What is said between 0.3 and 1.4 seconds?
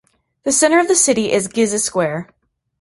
The centre of the city